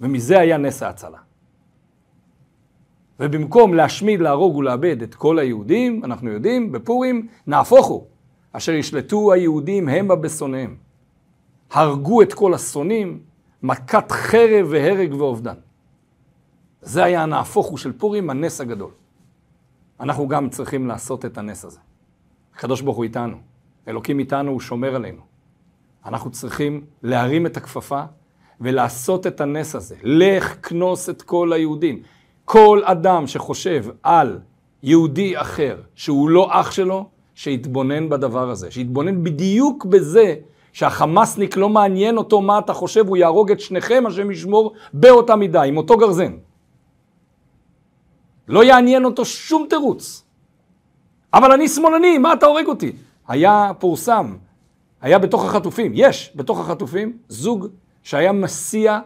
ומזה 0.00 0.40
היה 0.40 0.56
נס 0.56 0.82
ההצלה. 0.82 1.18
ובמקום 3.20 3.74
להשמיד, 3.74 4.20
להרוג 4.20 4.56
ולאבד 4.56 5.02
את 5.02 5.14
כל 5.14 5.38
היהודים, 5.38 6.04
אנחנו 6.04 6.30
יודעים, 6.30 6.72
בפורים, 6.72 7.26
נהפוך 7.46 7.86
הוא, 7.86 8.04
אשר 8.52 8.72
ישלטו 8.72 9.32
היהודים 9.32 9.88
המה 9.88 10.16
בשונאיהם. 10.16 10.85
הרגו 11.70 12.22
את 12.22 12.34
כל 12.34 12.54
השונאים, 12.54 13.20
מכת 13.62 14.12
חרב 14.12 14.66
והרג 14.70 15.14
ואובדן. 15.14 15.54
זה 16.82 17.04
היה 17.04 17.22
הנהפוך 17.22 17.66
הוא 17.66 17.78
של 17.78 17.92
פורים, 17.92 18.30
הנס 18.30 18.60
הגדול. 18.60 18.90
אנחנו 20.00 20.28
גם 20.28 20.48
צריכים 20.48 20.86
לעשות 20.86 21.24
את 21.24 21.38
הנס 21.38 21.64
הזה. 21.64 21.80
הקדוש 22.54 22.80
ברוך 22.80 22.96
הוא 22.96 23.04
איתנו, 23.04 23.36
אלוקים 23.88 24.18
איתנו, 24.18 24.50
הוא 24.50 24.60
שומר 24.60 24.94
עלינו. 24.94 25.22
אנחנו 26.06 26.30
צריכים 26.30 26.84
להרים 27.02 27.46
את 27.46 27.56
הכפפה 27.56 28.02
ולעשות 28.60 29.26
את 29.26 29.40
הנס 29.40 29.74
הזה. 29.74 29.96
לך 30.02 30.68
כנוס 30.68 31.10
את 31.10 31.22
כל 31.22 31.52
היהודים. 31.52 32.02
כל 32.44 32.82
אדם 32.84 33.26
שחושב 33.26 33.84
על 34.02 34.38
יהודי 34.82 35.40
אחר 35.40 35.80
שהוא 35.94 36.30
לא 36.30 36.48
אח 36.60 36.70
שלו, 36.70 37.08
שיתבונן 37.34 38.08
בדבר 38.08 38.50
הזה. 38.50 38.70
שיתבונן 38.70 39.24
בדיוק 39.24 39.84
בזה 39.84 40.34
שהחמאסניק 40.76 41.56
לא 41.56 41.68
מעניין 41.68 42.16
אותו 42.16 42.40
מה 42.40 42.58
אתה 42.58 42.72
חושב, 42.72 43.08
הוא 43.08 43.16
יהרוג 43.16 43.50
את 43.50 43.60
שניכם, 43.60 44.04
השם 44.06 44.30
ישמור 44.30 44.74
באותה 44.92 45.36
מידה, 45.36 45.62
עם 45.62 45.76
אותו 45.76 45.96
גרזן. 45.96 46.36
לא 48.48 48.64
יעניין 48.64 49.04
אותו 49.04 49.24
שום 49.24 49.66
תירוץ. 49.70 50.24
אבל 51.34 51.52
אני 51.52 51.68
שמאלני, 51.68 52.18
מה 52.18 52.32
אתה 52.32 52.46
הורג 52.46 52.66
אותי? 52.66 52.92
היה 53.28 53.70
פורסם, 53.78 54.36
היה 55.00 55.18
בתוך 55.18 55.44
החטופים, 55.44 55.92
יש 55.94 56.32
בתוך 56.34 56.60
החטופים 56.60 57.18
זוג 57.28 57.66
שהיה 58.02 58.32
מסיע 58.32 59.00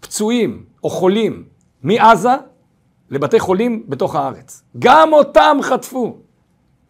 פצועים 0.00 0.64
או 0.84 0.90
חולים 0.90 1.44
מעזה 1.82 2.34
לבתי 3.10 3.40
חולים 3.40 3.84
בתוך 3.88 4.14
הארץ. 4.14 4.62
גם 4.78 5.12
אותם 5.12 5.56
חטפו. 5.62 6.18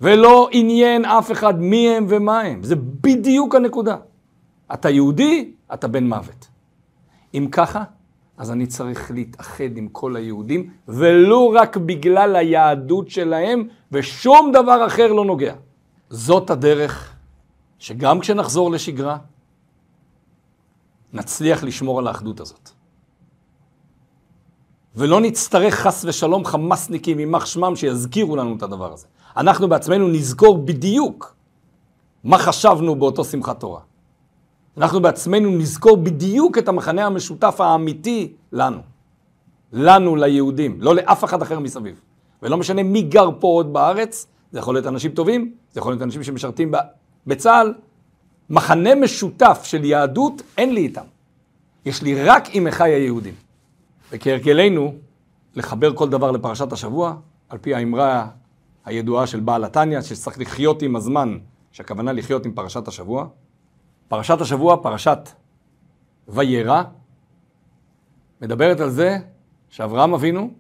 ולא 0.02 0.48
עניין 0.52 1.04
אף 1.04 1.32
אחד 1.32 1.60
מי 1.60 1.88
הם 1.88 2.06
ומה 2.08 2.40
הם. 2.40 2.62
זה 2.62 2.76
בדיוק 2.76 3.54
הנקודה. 3.54 3.96
אתה 4.74 4.90
יהודי, 4.90 5.52
אתה 5.74 5.88
בן 5.88 6.06
מוות. 6.08 6.48
אם 7.34 7.48
ככה, 7.52 7.84
אז 8.36 8.50
אני 8.50 8.66
צריך 8.66 9.10
להתאחד 9.10 9.76
עם 9.76 9.88
כל 9.88 10.16
היהודים, 10.16 10.70
ולו 10.88 11.50
רק 11.50 11.76
בגלל 11.76 12.36
היהדות 12.36 13.10
שלהם, 13.10 13.68
ושום 13.92 14.52
דבר 14.52 14.86
אחר 14.86 15.12
לא 15.12 15.24
נוגע. 15.24 15.54
זאת 16.10 16.50
הדרך 16.50 17.14
שגם 17.78 18.20
כשנחזור 18.20 18.70
לשגרה, 18.70 19.18
נצליח 21.12 21.64
לשמור 21.64 21.98
על 21.98 22.06
האחדות 22.06 22.40
הזאת. 22.40 22.70
ולא 24.96 25.20
נצטרך 25.20 25.74
חס 25.74 26.04
ושלום 26.04 26.44
חמאסניקים 26.44 27.18
יימח 27.18 27.46
שמם 27.46 27.76
שיזכירו 27.76 28.36
לנו 28.36 28.56
את 28.56 28.62
הדבר 28.62 28.92
הזה. 28.92 29.06
אנחנו 29.36 29.68
בעצמנו 29.68 30.08
נזכור 30.08 30.58
בדיוק 30.58 31.36
מה 32.24 32.38
חשבנו 32.38 32.94
באותו 32.94 33.24
שמחת 33.24 33.60
תורה. 33.60 33.80
אנחנו 34.76 35.02
בעצמנו 35.02 35.50
נזכור 35.50 35.96
בדיוק 35.96 36.58
את 36.58 36.68
המחנה 36.68 37.06
המשותף 37.06 37.60
האמיתי 37.60 38.32
לנו. 38.52 38.78
לנו, 39.72 40.16
ליהודים, 40.16 40.80
לא 40.80 40.94
לאף 40.94 41.24
אחד 41.24 41.42
אחר 41.42 41.58
מסביב. 41.58 42.00
ולא 42.42 42.56
משנה 42.56 42.82
מי 42.82 43.02
גר 43.02 43.30
פה 43.40 43.46
עוד 43.48 43.72
בארץ, 43.72 44.26
זה 44.52 44.58
יכול 44.58 44.74
להיות 44.74 44.86
אנשים 44.86 45.10
טובים, 45.10 45.54
זה 45.72 45.80
יכול 45.80 45.92
להיות 45.92 46.02
אנשים 46.02 46.22
שמשרתים 46.22 46.72
בצה"ל. 47.26 47.74
מחנה 48.50 48.94
משותף 48.94 49.60
של 49.64 49.84
יהדות, 49.84 50.42
אין 50.58 50.74
לי 50.74 50.80
איתם. 50.80 51.04
יש 51.84 52.02
לי 52.02 52.24
רק 52.24 52.44
עם 52.52 52.66
אחי 52.66 52.90
היהודים. 52.90 53.34
וכהרגלנו, 54.10 54.94
לחבר 55.56 55.94
כל 55.94 56.08
דבר 56.08 56.30
לפרשת 56.30 56.72
השבוע, 56.72 57.14
על 57.48 57.58
פי 57.58 57.74
האמרה 57.74 58.28
הידועה 58.84 59.26
של 59.26 59.40
בעל 59.40 59.64
התניא, 59.64 60.00
שצריך 60.00 60.38
לחיות 60.38 60.82
עם 60.82 60.96
הזמן, 60.96 61.38
שהכוונה 61.72 62.12
לחיות 62.12 62.46
עם 62.46 62.52
פרשת 62.52 62.88
השבוע. 62.88 63.26
פרשת 64.08 64.40
השבוע, 64.40 64.76
פרשת 64.82 65.18
וירא, 66.28 66.82
מדברת 68.40 68.80
על 68.80 68.90
זה 68.90 69.18
שאברהם 69.68 70.14
אבינו, 70.14 70.50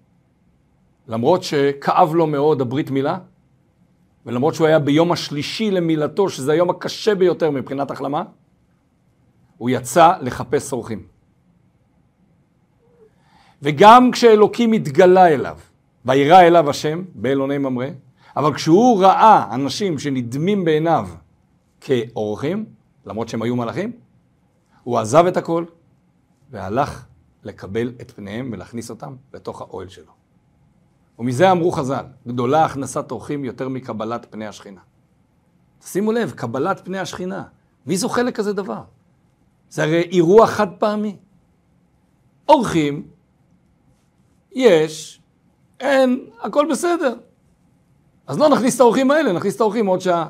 למרות 1.08 1.42
שכאב 1.42 2.14
לו 2.14 2.26
מאוד 2.26 2.60
הברית 2.60 2.90
מילה, 2.90 3.18
ולמרות 4.26 4.54
שהוא 4.54 4.66
היה 4.66 4.78
ביום 4.78 5.12
השלישי 5.12 5.70
למילתו, 5.70 6.28
שזה 6.28 6.52
היום 6.52 6.70
הקשה 6.70 7.14
ביותר 7.14 7.50
מבחינת 7.50 7.90
החלמה, 7.90 8.22
הוא 9.58 9.70
יצא 9.70 10.12
לחפש 10.20 10.72
אורחים. 10.72 11.06
וגם 13.62 14.10
כשאלוקים 14.10 14.72
התגלה 14.72 15.28
אליו, 15.28 15.58
וירא 16.04 16.40
אליו 16.40 16.70
השם, 16.70 17.02
באלוני 17.14 17.58
ממרא, 17.58 17.86
אבל 18.36 18.54
כשהוא 18.54 19.02
ראה 19.02 19.54
אנשים 19.54 19.98
שנדמים 19.98 20.64
בעיניו 20.64 21.08
כאורחים, 21.80 22.64
למרות 23.06 23.28
שהם 23.28 23.42
היו 23.42 23.56
מלאכים, 23.56 23.92
הוא 24.82 24.98
עזב 24.98 25.26
את 25.26 25.36
הכל 25.36 25.64
והלך 26.50 27.06
לקבל 27.44 27.92
את 28.00 28.10
פניהם 28.10 28.50
ולהכניס 28.52 28.90
אותם 28.90 29.16
לתוך 29.34 29.60
האוהל 29.60 29.88
שלו. 29.88 30.12
ומזה 31.18 31.50
אמרו 31.50 31.72
חז"ל, 31.72 32.04
גדולה 32.26 32.64
הכנסת 32.64 33.10
אורחים 33.10 33.44
יותר 33.44 33.68
מקבלת 33.68 34.26
פני 34.30 34.46
השכינה. 34.46 34.80
שימו 35.80 36.12
לב, 36.12 36.30
קבלת 36.30 36.84
פני 36.84 36.98
השכינה. 36.98 37.44
מי 37.86 37.96
זוכה 37.96 38.22
לכזה 38.22 38.52
דבר? 38.52 38.82
זה 39.70 39.82
הרי 39.82 40.02
אירוע 40.02 40.46
חד 40.46 40.68
פעמי. 40.78 41.16
אורחים, 42.48 43.06
יש, 44.52 45.20
אין, 45.80 46.30
הכל 46.40 46.66
בסדר. 46.70 47.14
אז 48.26 48.38
לא 48.38 48.48
נכניס 48.48 48.76
את 48.76 48.80
האורחים 48.80 49.10
האלה, 49.10 49.32
נכניס 49.32 49.56
את 49.56 49.60
האורחים 49.60 49.86
עוד 49.86 50.00
שעה. 50.00 50.26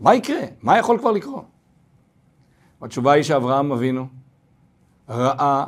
מה 0.00 0.14
יקרה? 0.14 0.40
מה 0.62 0.78
יכול 0.78 0.98
כבר 0.98 1.12
לקרות? 1.12 1.44
התשובה 2.82 3.12
היא 3.12 3.22
שאברהם 3.22 3.72
אבינו 3.72 4.06
ראה 5.08 5.64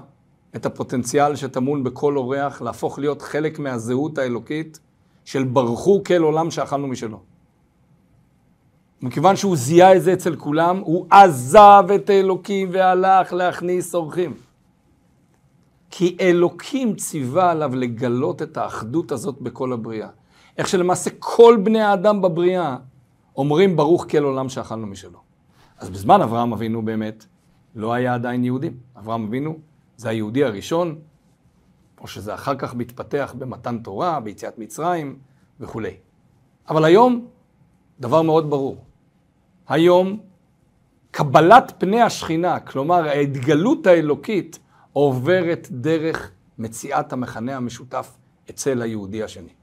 את 0.56 0.66
הפוטנציאל 0.66 1.36
שטמון 1.36 1.84
בכל 1.84 2.16
אורח 2.16 2.62
להפוך 2.62 2.98
להיות 2.98 3.22
חלק 3.22 3.58
מהזהות 3.58 4.18
האלוקית 4.18 4.78
של 5.24 5.44
ברכו 5.44 6.02
כל 6.06 6.22
עולם 6.22 6.50
שאכלנו 6.50 6.86
משלו. 6.86 7.20
מכיוון 9.02 9.36
שהוא 9.36 9.56
זיהה 9.56 9.96
את 9.96 10.02
זה 10.02 10.12
אצל 10.12 10.36
כולם, 10.36 10.78
הוא 10.78 11.06
עזב 11.10 11.84
את 11.94 12.10
אלוקים 12.10 12.68
והלך 12.72 13.32
להכניס 13.32 13.94
אורחים. 13.94 14.34
כי 15.90 16.16
אלוקים 16.20 16.96
ציווה 16.96 17.50
עליו 17.50 17.76
לגלות 17.76 18.42
את 18.42 18.56
האחדות 18.56 19.12
הזאת 19.12 19.40
בכל 19.40 19.72
הבריאה. 19.72 20.08
איך 20.58 20.68
שלמעשה 20.68 21.10
כל 21.18 21.58
בני 21.62 21.80
האדם 21.80 22.22
בבריאה 22.22 22.76
אומרים 23.36 23.76
ברוך 23.76 24.06
כל 24.10 24.18
עולם 24.18 24.48
שאכלנו 24.48 24.86
משלו. 24.86 25.18
אז 25.78 25.90
בזמן 25.90 26.20
אברהם 26.22 26.52
אבינו 26.52 26.84
באמת 26.84 27.26
לא 27.74 27.92
היה 27.92 28.14
עדיין 28.14 28.44
יהודים. 28.44 28.76
אברהם 28.96 29.26
אבינו 29.26 29.58
זה 29.96 30.08
היהודי 30.08 30.44
הראשון, 30.44 30.98
או 32.00 32.06
שזה 32.06 32.34
אחר 32.34 32.54
כך 32.54 32.74
מתפתח 32.74 33.34
במתן 33.38 33.78
תורה, 33.78 34.20
ביציאת 34.20 34.58
מצרים 34.58 35.18
וכולי. 35.60 35.96
אבל 36.68 36.84
היום, 36.84 37.26
דבר 38.00 38.22
מאוד 38.22 38.50
ברור. 38.50 38.76
היום, 39.68 40.20
קבלת 41.10 41.72
פני 41.78 42.02
השכינה, 42.02 42.60
כלומר 42.60 43.08
ההתגלות 43.08 43.86
האלוקית, 43.86 44.58
עוברת 44.92 45.68
דרך 45.70 46.30
מציאת 46.58 47.12
המכנה 47.12 47.56
המשותף 47.56 48.16
אצל 48.50 48.82
היהודי 48.82 49.22
השני. 49.22 49.57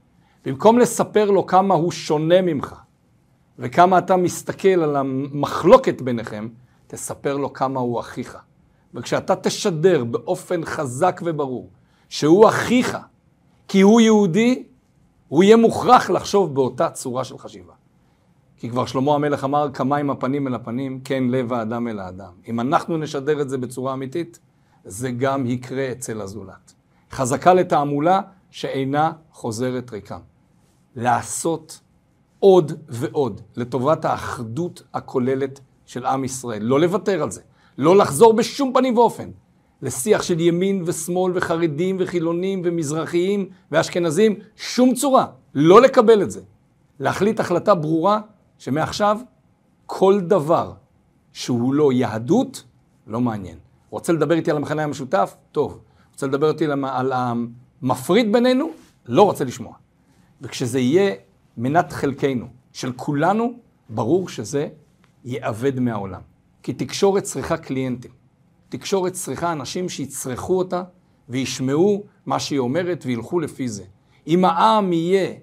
במקום 0.46 0.78
לספר 0.78 1.30
לו 1.30 1.46
כמה 1.46 1.74
הוא 1.74 1.92
שונה 1.92 2.42
ממך, 2.42 2.74
וכמה 3.58 3.98
אתה 3.98 4.16
מסתכל 4.16 4.68
על 4.68 4.96
המחלוקת 4.96 6.02
ביניכם, 6.02 6.48
תספר 6.86 7.36
לו 7.36 7.52
כמה 7.52 7.80
הוא 7.80 8.00
אחיך. 8.00 8.38
וכשאתה 8.94 9.36
תשדר 9.36 10.04
באופן 10.04 10.64
חזק 10.64 11.20
וברור 11.24 11.70
שהוא 12.08 12.48
אחיך, 12.48 12.98
כי 13.68 13.80
הוא 13.80 14.00
יהודי, 14.00 14.64
הוא 15.28 15.44
יהיה 15.44 15.56
מוכרח 15.56 16.10
לחשוב 16.10 16.54
באותה 16.54 16.90
צורה 16.90 17.24
של 17.24 17.38
חשיבה. 17.38 17.72
כי 18.56 18.70
כבר 18.70 18.86
שלמה 18.86 19.14
המלך 19.14 19.44
אמר, 19.44 19.70
כמה 19.74 19.96
עם 19.96 20.10
הפנים 20.10 20.48
אל 20.48 20.54
הפנים, 20.54 21.00
כן 21.04 21.24
לב 21.30 21.52
האדם 21.52 21.88
אל 21.88 21.98
האדם. 21.98 22.32
אם 22.48 22.60
אנחנו 22.60 22.96
נשדר 22.96 23.40
את 23.40 23.48
זה 23.48 23.58
בצורה 23.58 23.92
אמיתית, 23.92 24.38
זה 24.84 25.10
גם 25.10 25.46
יקרה 25.46 25.92
אצל 25.92 26.20
הזולת. 26.20 26.74
חזקה 27.10 27.54
לתעמולה 27.54 28.20
שאינה 28.50 29.12
חוזרת 29.32 29.92
ריקם. 29.92 30.20
לעשות 30.96 31.80
עוד 32.38 32.72
ועוד 32.88 33.40
לטובת 33.56 34.04
האחדות 34.04 34.82
הכוללת 34.94 35.60
של 35.86 36.06
עם 36.06 36.24
ישראל. 36.24 36.62
לא 36.62 36.80
לוותר 36.80 37.22
על 37.22 37.30
זה. 37.30 37.40
לא 37.78 37.96
לחזור 37.96 38.32
בשום 38.32 38.72
פנים 38.74 38.98
ואופן 38.98 39.30
לשיח 39.82 40.22
של 40.22 40.40
ימין 40.40 40.82
ושמאל 40.86 41.32
וחרדים 41.34 41.96
וחילונים 42.00 42.62
ומזרחיים 42.64 43.48
ואשכנזים, 43.70 44.36
שום 44.56 44.94
צורה. 44.94 45.26
לא 45.54 45.80
לקבל 45.82 46.22
את 46.22 46.30
זה. 46.30 46.40
להחליט 47.00 47.40
החלטה 47.40 47.74
ברורה 47.74 48.20
שמעכשיו 48.58 49.18
כל 49.86 50.20
דבר 50.20 50.72
שהוא 51.32 51.74
לא 51.74 51.92
יהדות, 51.92 52.64
לא 53.06 53.20
מעניין. 53.20 53.58
רוצה 53.90 54.12
לדבר 54.12 54.34
איתי 54.34 54.50
על 54.50 54.56
המחנה 54.56 54.84
המשותף? 54.84 55.36
טוב. 55.52 55.80
רוצה 56.12 56.26
לדבר 56.26 56.50
איתי 56.50 56.66
על 56.82 57.12
המפריד 57.12 58.32
בינינו? 58.32 58.70
לא 59.06 59.22
רוצה 59.22 59.44
לשמוע. 59.44 59.74
וכשזה 60.40 60.78
יהיה 60.78 61.14
מנת 61.56 61.92
חלקנו, 61.92 62.46
של 62.72 62.92
כולנו, 62.92 63.52
ברור 63.88 64.28
שזה 64.28 64.68
ייאבד 65.24 65.80
מהעולם. 65.80 66.20
כי 66.62 66.72
תקשורת 66.72 67.22
צריכה 67.22 67.56
קליינטים. 67.56 68.10
תקשורת 68.68 69.12
צריכה 69.12 69.52
אנשים 69.52 69.88
שיצרכו 69.88 70.58
אותה 70.58 70.82
וישמעו 71.28 72.04
מה 72.26 72.40
שהיא 72.40 72.58
אומרת 72.58 73.02
וילכו 73.06 73.40
לפי 73.40 73.68
זה. 73.68 73.84
אם 74.26 74.44
העם 74.44 74.92
יהיה 74.92 75.34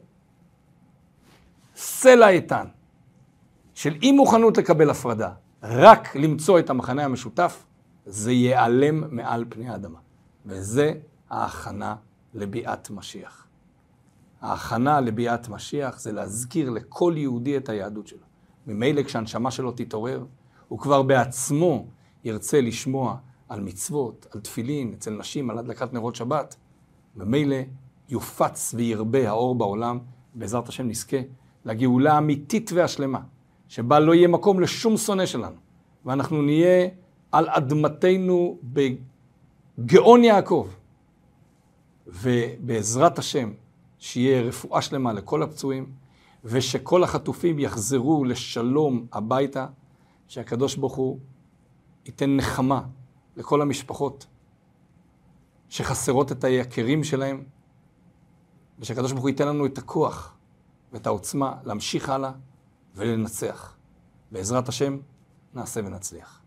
סלע 1.75 2.29
איתן 2.29 2.65
של 3.73 3.97
אי 4.01 4.11
מוכנות 4.11 4.57
לקבל 4.57 4.89
הפרדה, 4.89 5.31
רק 5.63 6.15
למצוא 6.15 6.59
את 6.59 6.69
המחנה 6.69 7.05
המשותף, 7.05 7.65
זה 8.05 8.31
ייעלם 8.31 9.15
מעל 9.15 9.45
פני 9.49 9.69
האדמה. 9.69 9.99
וזה 10.45 10.93
ההכנה 11.29 11.95
לביאת 12.33 12.89
משיח. 12.89 13.42
ההכנה 14.43 15.01
לביאת 15.01 15.49
משיח 15.49 15.99
זה 15.99 16.11
להזכיר 16.11 16.69
לכל 16.69 17.13
יהודי 17.17 17.57
את 17.57 17.69
היהדות 17.69 18.07
שלו. 18.07 18.25
ממילא 18.67 19.03
כשהנשמה 19.03 19.51
שלו 19.51 19.71
תתעורר, 19.71 20.25
הוא 20.67 20.79
כבר 20.79 21.01
בעצמו 21.01 21.87
ירצה 22.23 22.61
לשמוע 22.61 23.17
על 23.49 23.61
מצוות, 23.61 24.27
על 24.31 24.41
תפילין, 24.41 24.93
אצל 24.93 25.11
נשים, 25.11 25.49
על 25.49 25.57
הדלקת 25.57 25.93
נרות 25.93 26.15
שבת. 26.15 26.55
ממילא 27.15 27.55
יופץ 28.09 28.73
וירבה 28.77 29.29
האור 29.29 29.55
בעולם, 29.55 29.99
בעזרת 30.35 30.69
השם 30.69 30.87
נזכה 30.87 31.17
לגאולה 31.65 32.13
האמיתית 32.13 32.71
והשלמה, 32.73 33.19
שבה 33.67 33.99
לא 33.99 34.13
יהיה 34.13 34.27
מקום 34.27 34.59
לשום 34.59 34.97
שונא 34.97 35.25
שלנו, 35.25 35.55
ואנחנו 36.05 36.41
נהיה 36.41 36.87
על 37.31 37.49
אדמתנו 37.49 38.59
בגאון 39.77 40.23
יעקב. 40.23 40.67
ובעזרת 42.07 43.19
השם, 43.19 43.51
שיהיה 44.03 44.41
רפואה 44.41 44.81
שלמה 44.81 45.13
לכל 45.13 45.43
הפצועים, 45.43 45.91
ושכל 46.43 47.03
החטופים 47.03 47.59
יחזרו 47.59 48.25
לשלום 48.25 49.07
הביתה, 49.11 49.67
שהקדוש 50.27 50.75
ברוך 50.75 50.95
הוא 50.95 51.19
ייתן 52.05 52.35
נחמה 52.35 52.81
לכל 53.35 53.61
המשפחות 53.61 54.27
שחסרות 55.69 56.31
את 56.31 56.43
היקירים 56.43 57.03
שלהם, 57.03 57.43
ושהקדוש 58.79 59.11
ברוך 59.11 59.21
הוא 59.21 59.29
ייתן 59.29 59.47
לנו 59.47 59.65
את 59.65 59.77
הכוח 59.77 60.35
ואת 60.91 61.07
העוצמה 61.07 61.55
להמשיך 61.63 62.09
הלאה 62.09 62.31
ולנצח. 62.95 63.75
בעזרת 64.31 64.69
השם, 64.69 64.97
נעשה 65.53 65.79
ונצליח. 65.79 66.42